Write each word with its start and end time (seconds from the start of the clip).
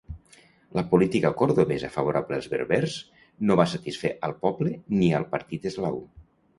La 0.79 0.83
política 0.93 1.31
cordovesa 1.41 1.91
favorable 1.99 2.39
als 2.39 2.49
berbers 2.55 2.97
no 3.49 3.61
va 3.63 3.71
satisfer 3.77 4.15
al 4.31 4.37
poble 4.45 4.77
ni 4.99 5.15
al 5.23 5.33
partit 5.37 5.75
eslau. 5.75 6.07